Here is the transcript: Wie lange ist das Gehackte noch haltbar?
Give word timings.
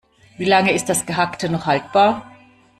Wie 0.39 0.45
lange 0.45 0.73
ist 0.73 0.89
das 0.89 1.05
Gehackte 1.05 1.47
noch 1.47 1.67
haltbar? 1.67 2.27